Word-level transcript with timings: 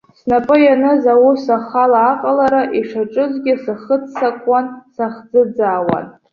Снапы 0.19 0.55
ианыз 0.65 1.03
аус 1.13 1.43
ахала 1.55 1.99
аҟалара 2.11 2.61
ишаҿызгьы 2.79 3.53
сахыццакуан, 3.63 4.65
сахӡыӡаауан. 4.93 6.05